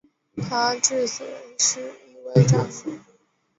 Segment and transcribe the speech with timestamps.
[0.37, 2.91] 他至死仍是一位战俘。